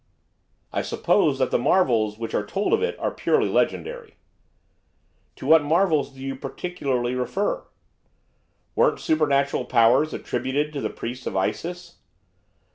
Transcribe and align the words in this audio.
'I 0.73 0.81
suppose 0.81 1.37
that 1.37 1.51
the 1.51 1.59
marvels 1.59 2.17
which 2.17 2.33
are 2.33 2.43
told 2.43 2.73
of 2.73 2.81
it 2.81 2.97
are 2.97 3.11
purely 3.11 3.47
legendary?' 3.47 4.15
'To 5.35 5.45
what 5.45 5.63
marvels 5.63 6.11
do 6.11 6.19
you 6.21 6.35
particularly 6.35 7.13
refer?' 7.13 7.67
'Weren't 8.73 8.99
supernatural 8.99 9.65
powers 9.65 10.11
attributed 10.11 10.73
to 10.73 10.81
the 10.81 10.89
priests 10.89 11.27
of 11.27 11.37
Isis? 11.37 11.97